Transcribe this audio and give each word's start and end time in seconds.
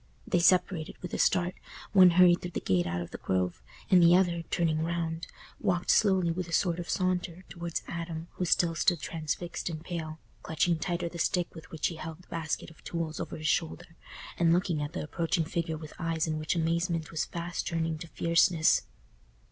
They 0.25 0.39
separated 0.39 0.97
with 1.03 1.13
a 1.13 1.19
start—one 1.19 2.09
hurried 2.17 2.41
through 2.41 2.49
the 2.49 2.59
gate 2.59 2.87
out 2.87 3.01
of 3.01 3.11
the 3.11 3.19
Grove, 3.19 3.61
and 3.91 4.01
the 4.01 4.15
other, 4.15 4.41
turning 4.49 4.81
round, 4.83 5.27
walked 5.59 5.91
slowly, 5.91 6.31
with 6.31 6.47
a 6.47 6.51
sort 6.51 6.79
of 6.79 6.89
saunter, 6.89 7.45
towards 7.49 7.83
Adam 7.87 8.27
who 8.31 8.45
still 8.45 8.73
stood 8.73 8.99
transfixed 8.99 9.69
and 9.69 9.83
pale, 9.83 10.17
clutching 10.41 10.79
tighter 10.79 11.07
the 11.07 11.19
stick 11.19 11.53
with 11.53 11.69
which 11.69 11.85
he 11.85 11.97
held 11.97 12.23
the 12.23 12.27
basket 12.29 12.71
of 12.71 12.83
tools 12.83 13.19
over 13.19 13.37
his 13.37 13.47
shoulder, 13.47 13.95
and 14.39 14.53
looking 14.53 14.81
at 14.81 14.93
the 14.93 15.03
approaching 15.03 15.45
figure 15.45 15.77
with 15.77 15.93
eyes 15.99 16.25
in 16.25 16.39
which 16.39 16.55
amazement 16.55 17.11
was 17.11 17.25
fast 17.25 17.67
turning 17.67 17.99
to 17.99 18.07
fierceness. 18.07 18.81